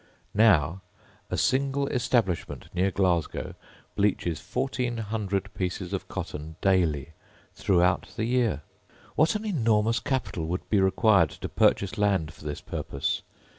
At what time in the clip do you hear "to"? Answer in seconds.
11.29-11.47